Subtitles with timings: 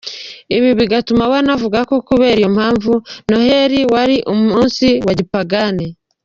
[0.57, 2.91] Ibi bigatuma we anavuga ko kubera iyo mpamvu
[3.29, 5.85] Noheli wari umunsi wa gipagani.